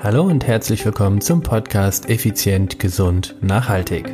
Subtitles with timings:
[0.00, 4.06] Hallo und herzlich willkommen zum Podcast Effizient, Gesund, Nachhaltig.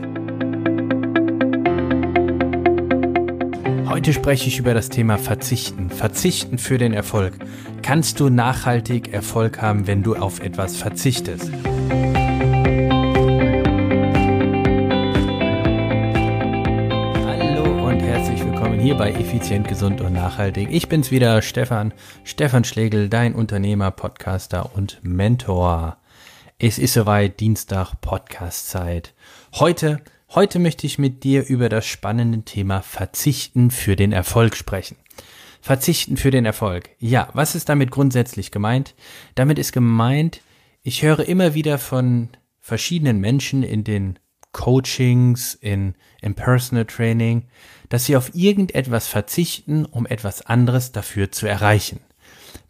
[3.87, 5.91] Heute spreche ich über das Thema Verzichten.
[5.91, 7.35] Verzichten für den Erfolg.
[7.83, 11.51] Kannst du nachhaltig Erfolg haben, wenn du auf etwas verzichtest?
[18.85, 20.69] Hier bei Effizient, Gesund und Nachhaltig.
[20.71, 25.97] Ich bin's wieder, Stefan, Stefan Schlegel, dein Unternehmer, Podcaster und Mentor.
[26.59, 29.15] Es ist soweit, Dienstag, Podcastzeit.
[29.55, 30.03] Heute,
[30.35, 34.97] heute möchte ich mit dir über das spannende Thema Verzichten für den Erfolg sprechen.
[35.63, 36.91] Verzichten für den Erfolg.
[36.99, 38.95] Ja, was ist damit grundsätzlich gemeint?
[39.35, 40.43] Damit ist gemeint,
[40.83, 42.29] ich höre immer wieder von
[42.61, 44.19] verschiedenen Menschen in den
[44.55, 47.43] Coachings, in, im Personal Training,
[47.91, 52.01] dass sie auf irgendetwas verzichten, um etwas anderes dafür zu erreichen.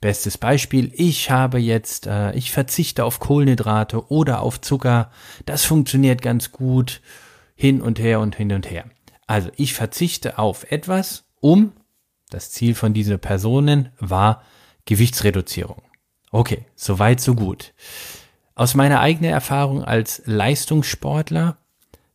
[0.01, 5.11] Bestes Beispiel, ich habe jetzt, äh, ich verzichte auf Kohlenhydrate oder auf Zucker,
[5.47, 7.01] das funktioniert ganz gut,
[7.55, 8.87] hin und her und hin und her.
[9.27, 11.73] Also ich verzichte auf etwas, um,
[12.31, 14.43] das Ziel von dieser Personen war
[14.87, 15.83] Gewichtsreduzierung.
[16.33, 17.73] Okay, soweit, so gut.
[18.57, 21.59] Aus meiner eigenen Erfahrung als Leistungssportler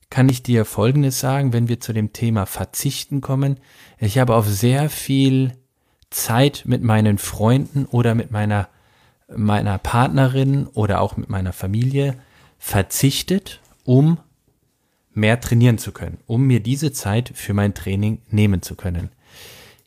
[0.10, 3.60] kann ich dir Folgendes sagen, wenn wir zu dem Thema Verzichten kommen.
[4.00, 5.54] Ich habe auf sehr viel
[6.10, 8.70] Zeit mit meinen Freunden oder mit meiner,
[9.36, 12.16] meiner Partnerin oder auch mit meiner Familie
[12.58, 14.18] verzichtet, um
[15.14, 19.10] mehr trainieren zu können, um mir diese Zeit für mein Training nehmen zu können.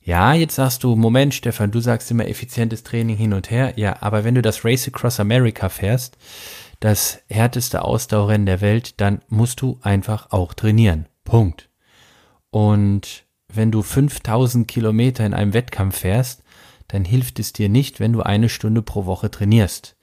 [0.04, 3.74] Ja, jetzt sagst du, Moment, Stefan, du sagst immer effizientes Training hin und her.
[3.76, 6.18] Ja, aber wenn du das Race Across America fährst,
[6.82, 11.06] das härteste Ausdauerrennen der Welt, dann musst du einfach auch trainieren.
[11.22, 11.70] Punkt.
[12.50, 16.42] Und wenn du 5000 Kilometer in einem Wettkampf fährst,
[16.88, 19.96] dann hilft es dir nicht, wenn du eine Stunde pro Woche trainierst.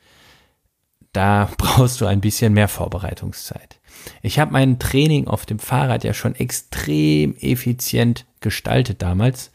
[1.12, 3.82] Da brauchst du ein bisschen mehr Vorbereitungszeit.
[4.22, 9.52] Ich habe mein Training auf dem Fahrrad ja schon extrem effizient gestaltet damals,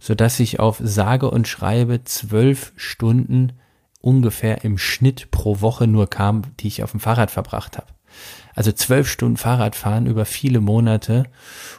[0.00, 3.52] so dass ich auf sage und schreibe zwölf Stunden
[4.04, 7.86] ungefähr im Schnitt pro Woche nur kam, die ich auf dem Fahrrad verbracht habe.
[8.54, 11.24] Also zwölf Stunden Fahrradfahren über viele Monate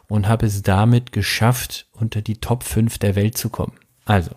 [0.08, 3.74] und habe es damit geschafft, unter die Top 5 der Welt zu kommen.
[4.04, 4.32] Also,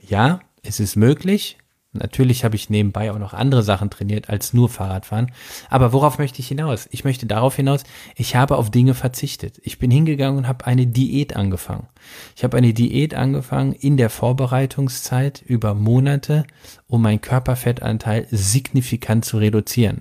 [0.00, 1.58] ja, es ist möglich,
[1.94, 5.30] Natürlich habe ich nebenbei auch noch andere Sachen trainiert als nur Fahrradfahren.
[5.68, 6.88] Aber worauf möchte ich hinaus?
[6.90, 7.84] Ich möchte darauf hinaus,
[8.16, 9.60] ich habe auf Dinge verzichtet.
[9.62, 11.88] Ich bin hingegangen und habe eine Diät angefangen.
[12.34, 16.44] Ich habe eine Diät angefangen in der Vorbereitungszeit über Monate,
[16.86, 20.00] um meinen Körperfettanteil signifikant zu reduzieren.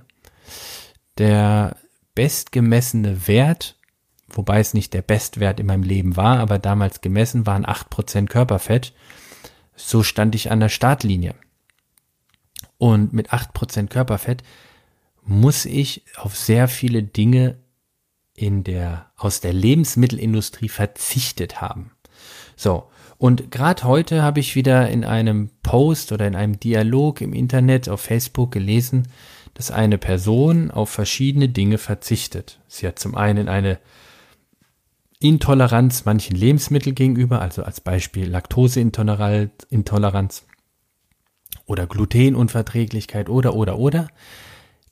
[1.18, 1.76] Der
[2.16, 3.76] bestgemessene Wert,
[4.30, 8.30] wobei es nicht der Bestwert in meinem Leben war, aber damals gemessen waren acht Prozent
[8.30, 8.94] Körperfett.
[9.76, 11.36] So stand ich an der Startlinie.
[12.82, 14.42] Und mit acht Prozent Körperfett
[15.24, 17.60] muss ich auf sehr viele Dinge
[18.34, 21.92] in der, aus der Lebensmittelindustrie verzichtet haben.
[22.56, 22.90] So.
[23.20, 27.88] Und gerade heute habe ich wieder in einem Post oder in einem Dialog im Internet
[27.88, 29.10] auf Facebook gelesen,
[29.54, 32.60] dass eine Person auf verschiedene Dinge verzichtet.
[32.68, 33.78] Sie hat zum einen eine
[35.20, 40.48] Intoleranz manchen Lebensmitteln gegenüber, also als Beispiel Laktoseintoleranz
[41.72, 44.10] oder Glutenunverträglichkeit oder oder oder,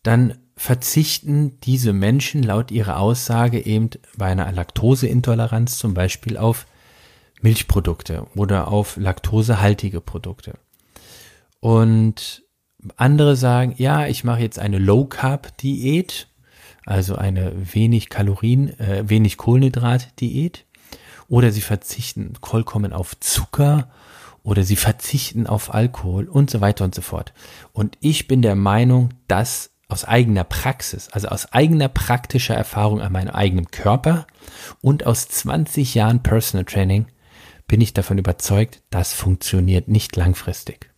[0.01, 6.65] dann verzichten diese Menschen laut ihrer Aussage eben bei einer Laktoseintoleranz zum Beispiel auf
[7.41, 10.55] Milchprodukte oder auf laktosehaltige Produkte.
[11.59, 12.43] Und
[12.95, 16.27] andere sagen, ja, ich mache jetzt eine Low Carb Diät,
[16.85, 20.65] also eine wenig Kalorien, äh, wenig Kohlenhydrat Diät,
[21.27, 23.89] oder sie verzichten vollkommen auf Zucker
[24.49, 27.33] oder sie verzichten auf Alkohol und so weiter und so fort.
[27.71, 33.11] Und ich bin der Meinung, dass aus eigener Praxis, also aus eigener praktischer Erfahrung an
[33.11, 34.25] meinem eigenen Körper
[34.81, 37.07] und aus 20 Jahren Personal Training
[37.67, 40.91] bin ich davon überzeugt, das funktioniert nicht langfristig.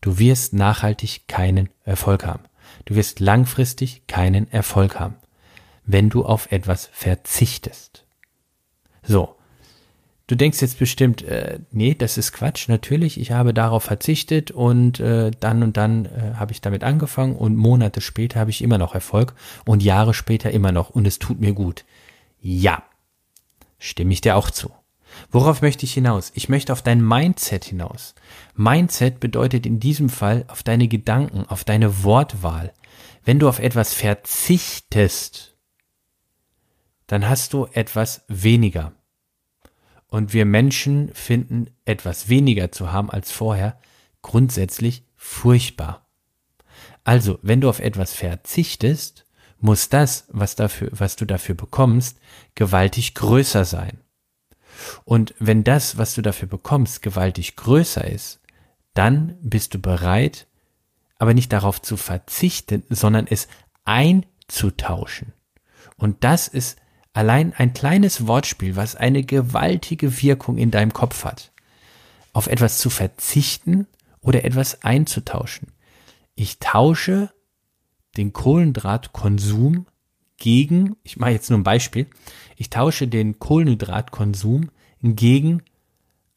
[0.00, 2.44] Du wirst nachhaltig keinen Erfolg haben.
[2.84, 5.16] Du wirst langfristig keinen Erfolg haben,
[5.84, 8.04] wenn du auf etwas verzichtest.
[9.02, 9.35] So,
[10.28, 12.68] Du denkst jetzt bestimmt, äh, nee, das ist Quatsch.
[12.68, 17.36] Natürlich, ich habe darauf verzichtet und äh, dann und dann äh, habe ich damit angefangen
[17.36, 19.34] und Monate später habe ich immer noch Erfolg
[19.64, 21.84] und Jahre später immer noch und es tut mir gut.
[22.40, 22.82] Ja,
[23.78, 24.72] stimme ich dir auch zu.
[25.30, 26.32] Worauf möchte ich hinaus?
[26.34, 28.14] Ich möchte auf dein Mindset hinaus.
[28.54, 32.72] Mindset bedeutet in diesem Fall auf deine Gedanken, auf deine Wortwahl.
[33.24, 35.56] Wenn du auf etwas verzichtest,
[37.06, 38.92] dann hast du etwas weniger.
[40.08, 43.78] Und wir Menschen finden etwas weniger zu haben als vorher
[44.22, 46.06] grundsätzlich furchtbar.
[47.04, 49.26] Also, wenn du auf etwas verzichtest,
[49.58, 52.18] muss das, was dafür, was du dafür bekommst,
[52.54, 54.00] gewaltig größer sein.
[55.04, 58.40] Und wenn das, was du dafür bekommst, gewaltig größer ist,
[58.94, 60.46] dann bist du bereit,
[61.18, 63.48] aber nicht darauf zu verzichten, sondern es
[63.84, 65.32] einzutauschen.
[65.96, 66.78] Und das ist
[67.16, 71.50] allein ein kleines Wortspiel, was eine gewaltige Wirkung in deinem Kopf hat.
[72.34, 73.86] Auf etwas zu verzichten
[74.20, 75.68] oder etwas einzutauschen.
[76.34, 77.30] Ich tausche
[78.18, 79.86] den Kohlenhydratkonsum
[80.36, 82.06] gegen, ich mache jetzt nur ein Beispiel,
[82.56, 84.70] ich tausche den Kohlenhydratkonsum
[85.02, 85.62] gegen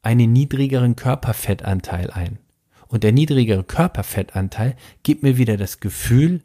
[0.00, 2.38] einen niedrigeren Körperfettanteil ein.
[2.88, 6.40] Und der niedrigere Körperfettanteil gibt mir wieder das Gefühl,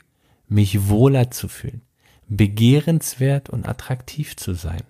[0.50, 1.84] mich wohler zu fühlen,
[2.28, 4.84] begehrenswert und attraktiv zu sein.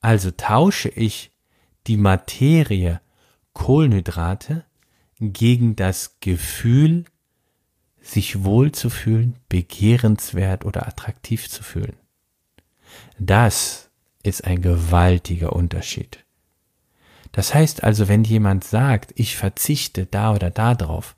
[0.00, 1.32] Also tausche ich
[1.86, 3.00] die Materie
[3.52, 4.64] Kohlenhydrate
[5.18, 7.04] gegen das Gefühl,
[8.00, 11.96] sich wohl zu fühlen, begehrenswert oder attraktiv zu fühlen.
[13.18, 13.90] Das
[14.22, 16.24] ist ein gewaltiger Unterschied.
[17.32, 21.16] Das heißt also, wenn jemand sagt, ich verzichte da oder da drauf,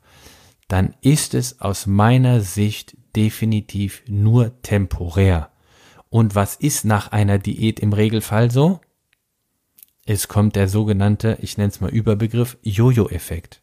[0.67, 5.51] dann ist es aus meiner Sicht definitiv nur temporär.
[6.09, 8.81] Und was ist nach einer Diät im Regelfall so?
[10.05, 13.61] Es kommt der sogenannte, ich nenne es mal Überbegriff, Jojo-Effekt.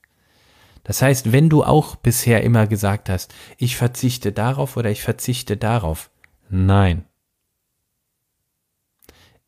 [0.85, 5.57] Das heißt, wenn du auch bisher immer gesagt hast, ich verzichte darauf oder ich verzichte
[5.57, 6.11] darauf,
[6.49, 7.05] nein.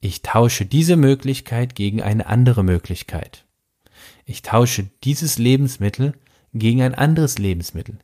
[0.01, 3.47] Ich tausche diese Möglichkeit gegen eine andere Möglichkeit.
[4.25, 6.15] Ich tausche dieses Lebensmittel
[6.53, 7.99] gegen ein anderes Lebensmittel.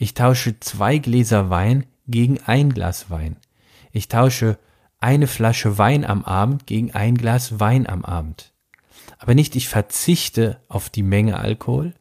[0.00, 3.36] Ich tausche zwei Gläser Wein gegen ein Glas Wein.
[3.90, 4.56] Ich tausche
[5.00, 8.54] eine Flasche Wein am Abend gegen ein Glas Wein am Abend.
[9.18, 11.94] Aber nicht ich verzichte auf die Menge Alkohol,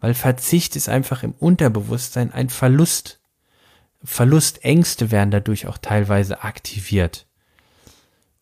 [0.00, 3.20] weil Verzicht ist einfach im Unterbewusstsein ein Verlust.
[4.04, 7.26] Verlustängste werden dadurch auch teilweise aktiviert.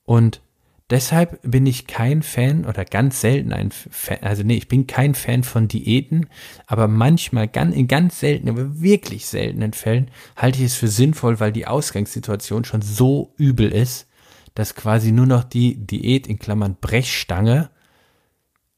[0.05, 0.43] Und
[0.91, 5.15] deshalb bin ich kein Fan oder ganz selten ein Fan, also nee, ich bin kein
[5.15, 6.27] Fan von Diäten,
[6.67, 11.41] aber manchmal ganz, in ganz seltenen, aber wirklich seltenen Fällen halte ich es für sinnvoll,
[11.41, 14.09] weil die Ausgangssituation schon so übel ist,
[14.55, 17.71] dass quasi nur noch die Diät in Klammern Brechstange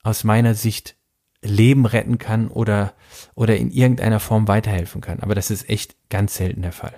[0.03, 0.97] aus meiner Sicht
[1.45, 2.95] Leben retten kann oder,
[3.35, 5.21] oder in irgendeiner Form weiterhelfen kann.
[5.21, 6.95] Aber das ist echt ganz selten der Fall.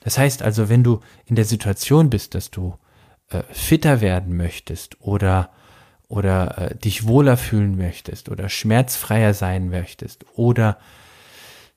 [0.00, 2.74] Das heißt also, wenn du in der Situation bist, dass du
[3.30, 5.50] äh, fitter werden möchtest oder
[6.08, 10.78] oder äh, dich wohler fühlen möchtest oder schmerzfreier sein möchtest oder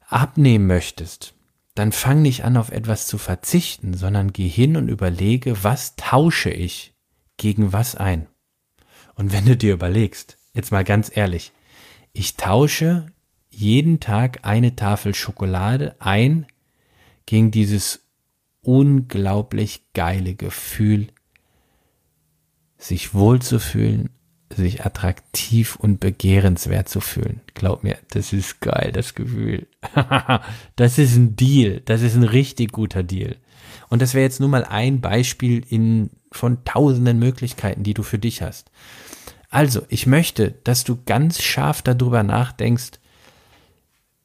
[0.08, 1.34] abnehmen möchtest,
[1.76, 6.50] dann fang nicht an, auf etwas zu verzichten, sondern geh hin und überlege, was tausche
[6.50, 6.94] ich
[7.38, 8.28] gegen was ein.
[9.16, 11.52] Und wenn du dir überlegst, jetzt mal ganz ehrlich,
[12.14, 13.08] ich tausche
[13.50, 16.46] jeden Tag eine Tafel Schokolade ein
[17.26, 18.06] gegen dieses
[18.62, 21.08] unglaublich geile Gefühl,
[22.82, 24.10] sich wohlzufühlen,
[24.50, 27.42] sich attraktiv und begehrenswert zu fühlen.
[27.54, 29.68] Glaub mir, das ist geil, das Gefühl.
[30.76, 33.38] das ist ein Deal, das ist ein richtig guter Deal.
[33.90, 38.20] Und das wäre jetzt nur mal ein Beispiel in, von tausenden Möglichkeiten, die du für
[38.20, 38.72] dich hast.
[39.50, 43.00] Also, ich möchte, dass du ganz scharf darüber nachdenkst,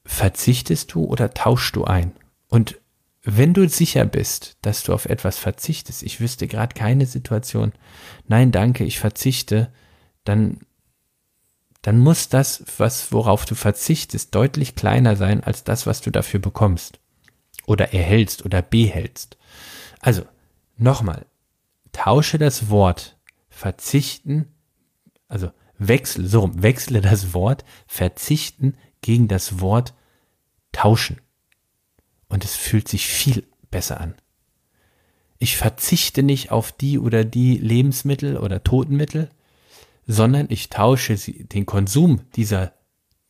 [0.04, 2.12] verzichtest du oder tauschst du ein?
[2.48, 2.78] Und
[3.26, 7.72] wenn du sicher bist, dass du auf etwas verzichtest, ich wüsste gerade keine Situation,
[8.28, 9.72] nein, danke, ich verzichte,
[10.24, 10.60] dann,
[11.82, 16.40] dann muss das, was, worauf du verzichtest, deutlich kleiner sein als das, was du dafür
[16.40, 17.00] bekommst.
[17.66, 19.36] Oder erhältst oder behältst.
[20.00, 20.22] Also,
[20.76, 21.26] nochmal,
[21.92, 23.16] tausche das Wort
[23.48, 24.52] verzichten
[25.28, 29.94] also wechsle, so rum, wechsle das Wort verzichten gegen das Wort
[30.72, 31.20] tauschen.
[32.28, 34.14] Und es fühlt sich viel besser an.
[35.38, 39.30] Ich verzichte nicht auf die oder die Lebensmittel oder Totenmittel,
[40.06, 42.72] sondern ich tausche den Konsum dieser,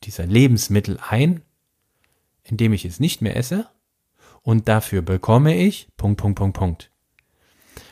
[0.05, 1.43] dieser Lebensmittel ein,
[2.45, 3.69] indem ich es nicht mehr esse
[4.47, 6.91] und dafür bekomme ich Punkt, Punkt, Punkt, Punkt.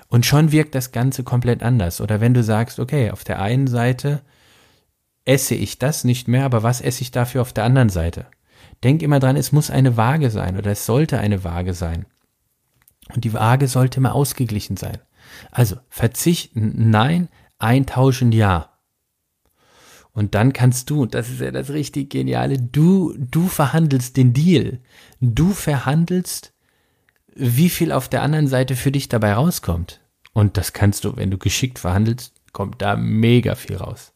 [0.06, 2.00] Und schon wirkt das Ganze komplett anders.
[2.00, 4.22] Oder wenn du sagst, okay, auf der einen Seite
[5.24, 8.26] esse ich das nicht mehr, aber was esse ich dafür auf der anderen Seite?
[8.82, 12.06] Denk immer dran, es muss eine Waage sein oder es sollte eine Waage sein.
[13.14, 14.98] Und die Waage sollte immer ausgeglichen sein.
[15.50, 17.28] Also verzichten, nein,
[17.58, 18.70] eintauschen, ja.
[20.12, 24.80] Und dann kannst du, das ist ja das richtig Geniale, du, du verhandelst den Deal.
[25.20, 26.54] Du verhandelst,
[27.34, 30.00] wie viel auf der anderen Seite für dich dabei rauskommt.
[30.32, 34.13] Und das kannst du, wenn du geschickt verhandelst, kommt da mega viel raus.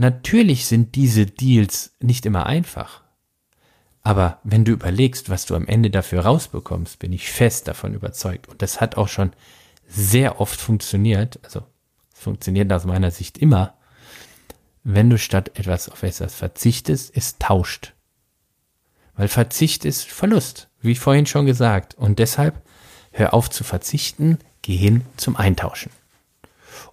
[0.00, 3.02] Natürlich sind diese Deals nicht immer einfach.
[4.00, 8.48] Aber wenn du überlegst, was du am Ende dafür rausbekommst, bin ich fest davon überzeugt.
[8.48, 9.34] Und das hat auch schon
[9.86, 11.38] sehr oft funktioniert.
[11.42, 11.64] Also
[12.14, 13.74] es funktioniert aus meiner Sicht immer,
[14.84, 17.92] wenn du statt etwas auf etwas verzichtest, es tauscht.
[19.16, 21.92] Weil Verzicht ist Verlust, wie vorhin schon gesagt.
[21.92, 22.62] Und deshalb
[23.12, 25.92] hör auf zu verzichten, geh hin zum Eintauschen.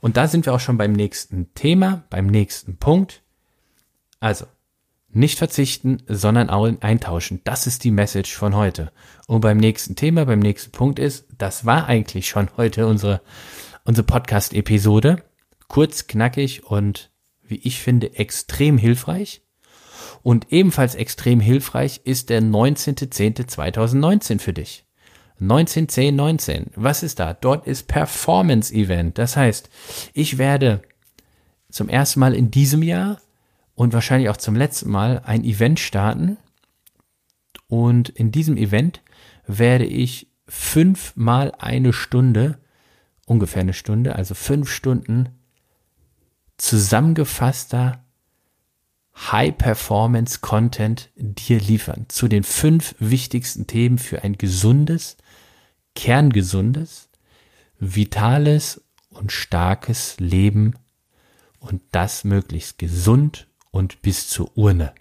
[0.02, 3.24] Und da sind wir auch schon beim nächsten Thema, beim nächsten Punkt.
[4.20, 4.46] Also,
[5.10, 7.42] nicht verzichten, sondern eintauschen.
[7.44, 8.92] Das ist die Message von heute.
[9.28, 13.22] Und beim nächsten Thema, beim nächsten Punkt ist, das war eigentlich schon heute unsere,
[13.84, 15.24] unsere Podcast-Episode.
[15.68, 17.12] Kurz, knackig und
[17.44, 19.42] wie ich finde, extrem hilfreich.
[20.24, 24.87] Und ebenfalls extrem hilfreich ist der 19.10.2019 für dich.
[25.40, 26.72] 191019.
[26.76, 27.34] Was ist da?
[27.34, 29.18] Dort ist Performance Event.
[29.18, 29.70] Das heißt,
[30.14, 30.82] ich werde
[31.70, 33.22] zum ersten Mal in diesem Jahr
[33.76, 36.38] und wahrscheinlich auch zum letzten Mal ein Event starten.
[37.68, 39.02] Und in diesem Event
[39.46, 42.58] werde ich fünfmal eine Stunde,
[43.26, 45.30] ungefähr eine Stunde, also fünf Stunden
[46.58, 48.04] zusammengefasster
[49.16, 55.18] High-Performance-Content dir liefern zu den fünf wichtigsten Themen für ein gesundes,
[55.98, 57.10] kerngesundes,
[57.80, 60.76] vitales und starkes Leben
[61.60, 64.94] und das möglichst gesund und bis zur Urne.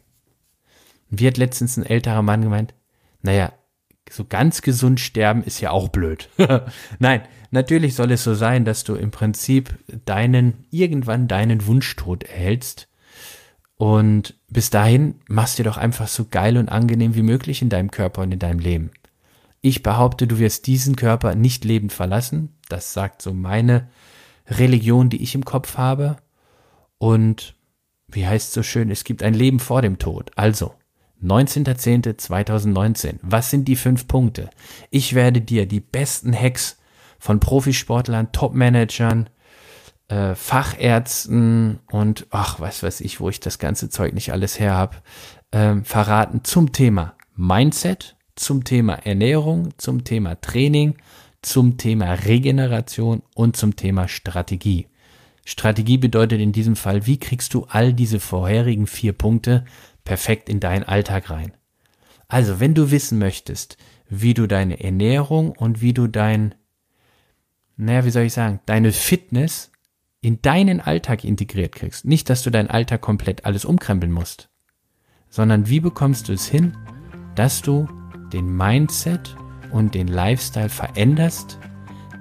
[1.10, 2.72] wie hat letztens ein älterer Mann gemeint,
[3.20, 3.52] naja,
[4.08, 6.30] so ganz gesund sterben ist ja auch blöd.
[6.98, 12.88] Nein, natürlich soll es so sein, dass du im Prinzip deinen, irgendwann deinen Wunschtod erhältst.
[13.76, 17.90] Und bis dahin machst dir doch einfach so geil und angenehm wie möglich in deinem
[17.90, 18.90] Körper und in deinem Leben.
[19.66, 22.54] Ich behaupte, du wirst diesen Körper nicht lebend verlassen.
[22.68, 23.88] Das sagt so meine
[24.46, 26.18] Religion, die ich im Kopf habe.
[26.98, 27.56] Und
[28.06, 30.30] wie heißt so schön, es gibt ein Leben vor dem Tod.
[30.36, 30.72] Also,
[31.20, 33.18] 19.10.2019.
[33.22, 34.50] Was sind die fünf Punkte?
[34.90, 36.78] Ich werde dir die besten Hacks
[37.18, 39.28] von Profisportlern, Topmanagern,
[40.06, 44.74] äh, Fachärzten und ach, was weiß ich, wo ich das ganze Zeug nicht alles her
[44.74, 44.98] habe,
[45.50, 50.94] äh, verraten zum Thema Mindset, zum Thema Ernährung, zum Thema Training,
[51.42, 54.86] zum Thema Regeneration und zum Thema Strategie.
[55.44, 59.64] Strategie bedeutet in diesem Fall, wie kriegst du all diese vorherigen vier Punkte
[60.04, 61.52] perfekt in deinen Alltag rein.
[62.28, 63.76] Also, wenn du wissen möchtest,
[64.08, 66.54] wie du deine Ernährung und wie du dein,
[67.76, 69.70] naja, wie soll ich sagen, deine Fitness
[70.20, 72.04] in deinen Alltag integriert kriegst.
[72.04, 74.48] Nicht, dass du deinen Alltag komplett alles umkrempeln musst,
[75.28, 76.76] sondern wie bekommst du es hin,
[77.36, 77.86] dass du
[78.32, 79.36] den Mindset
[79.72, 81.58] und den Lifestyle veränderst,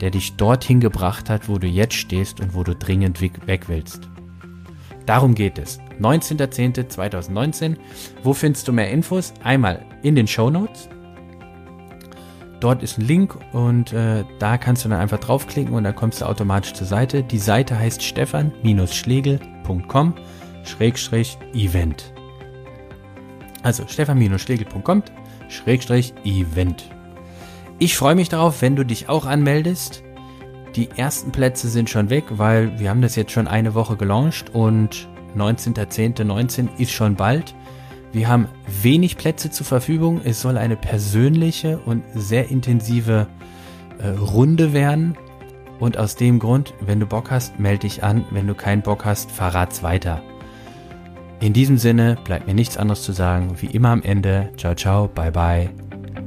[0.02, 4.10] der dich dorthin gebracht hat, wo du jetzt stehst und wo du dringend weg willst.
[5.06, 5.80] Darum geht es.
[6.00, 7.76] 19.10.2019.
[8.24, 9.34] Wo findest du mehr Infos?
[9.44, 10.90] Einmal in den Show Notes.
[12.60, 16.22] Dort ist ein Link und äh, da kannst du dann einfach draufklicken und dann kommst
[16.22, 17.22] du automatisch zur Seite.
[17.22, 20.14] Die Seite heißt stefan-schlegel.com
[21.54, 22.14] Event.
[23.62, 25.04] Also stefan-schlegel.com
[26.24, 26.90] Event.
[27.80, 30.04] Ich freue mich darauf, wenn du dich auch anmeldest.
[30.76, 34.54] Die ersten Plätze sind schon weg, weil wir haben das jetzt schon eine Woche gelauncht
[34.54, 37.56] und 19.10.19 ist schon bald.
[38.12, 38.48] Wir haben
[38.82, 40.22] wenig Plätze zur Verfügung.
[40.24, 43.28] Es soll eine persönliche und sehr intensive
[44.00, 45.18] äh, Runde werden.
[45.80, 48.24] Und aus dem Grund, wenn du Bock hast, melde dich an.
[48.32, 50.22] Wenn du keinen Bock hast, verrat's weiter.
[51.40, 54.50] In diesem Sinne bleibt mir nichts anderes zu sagen, wie immer am Ende.
[54.58, 55.70] Ciao, ciao, bye, bye.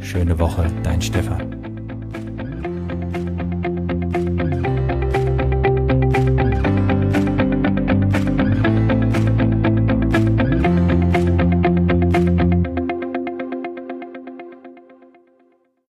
[0.00, 1.57] Schöne Woche, dein Stefan.